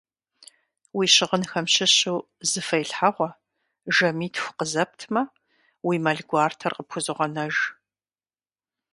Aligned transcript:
Уи 0.97 1.05
щыгъынхэм 1.13 1.65
щыщу 1.73 2.17
зы 2.49 2.61
фэилъхьэгъуэ, 2.67 3.29
жэмитху 3.95 4.55
къызэптмэ, 4.57 5.21
уи 5.87 5.95
мэл 6.03 6.19
гуартэр 6.29 6.73
къыпхузогъэнэж. 6.77 7.55